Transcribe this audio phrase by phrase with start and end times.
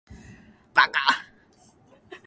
[0.73, 0.99] 八嘎！